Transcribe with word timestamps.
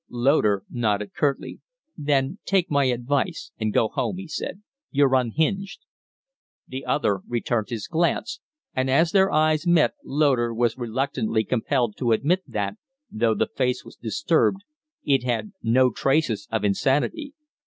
Loder 0.09 0.63
nodded 0.67 1.13
curtly. 1.13 1.59
"Then 1.95 2.39
take 2.43 2.71
my 2.71 2.85
advice 2.85 3.51
and 3.59 3.71
go 3.71 3.87
home," 3.87 4.17
he 4.17 4.27
said. 4.27 4.63
"You're 4.89 5.13
unhinged." 5.13 5.81
The 6.67 6.85
other 6.85 7.19
returned 7.27 7.69
his 7.69 7.87
glance, 7.87 8.39
and 8.73 8.89
as 8.89 9.11
their 9.11 9.31
eyes 9.31 9.67
met 9.67 9.93
Loder 10.03 10.55
was 10.55 10.75
reluctantly 10.75 11.43
compelled 11.43 11.97
to 11.97 12.13
admit 12.13 12.41
that, 12.47 12.77
though 13.11 13.35
the 13.35 13.51
face 13.55 13.85
was 13.85 13.95
disturbed, 13.95 14.63
it 15.03 15.23
had 15.23 15.51
no 15.61 15.91
traces 15.91 16.47
of 16.51 16.63
insanity. 16.65 17.35